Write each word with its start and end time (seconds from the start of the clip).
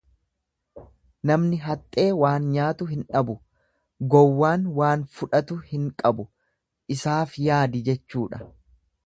Namni 1.31 1.59
haxxee 1.65 2.05
waan 2.21 2.47
nyaatu 2.55 2.87
hin 2.93 3.03
dhabu, 3.11 3.35
gowwaan 4.15 4.65
waan 4.81 5.05
fudhatu 5.19 5.59
hin 5.75 5.87
qabu 6.03 6.27
isaaf 6.97 7.39
yaadi 7.51 7.85
jechuudha. 7.91 8.43